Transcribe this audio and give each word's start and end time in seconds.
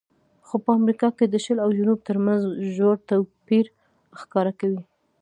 خو 0.47 0.55
په 0.65 0.71
امریکا 0.79 1.09
کې 1.17 1.25
د 1.27 1.35
شل 1.45 1.57
او 1.65 1.69
جنوب 1.77 1.99
ترمنځ 2.07 2.41
ژور 2.75 2.95
توپیر 3.09 3.65
ښکاره 4.19 4.53
کوي. 4.59 4.81